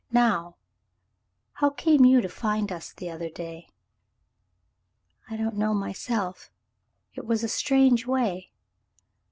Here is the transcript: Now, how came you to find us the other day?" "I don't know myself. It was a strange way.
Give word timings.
Now, 0.11 0.55
how 1.53 1.69
came 1.69 2.05
you 2.05 2.21
to 2.21 2.27
find 2.27 2.71
us 2.71 2.91
the 2.91 3.11
other 3.11 3.29
day?" 3.29 3.69
"I 5.29 5.37
don't 5.37 5.57
know 5.59 5.75
myself. 5.75 6.49
It 7.13 7.27
was 7.27 7.43
a 7.43 7.47
strange 7.47 8.07
way. 8.07 8.49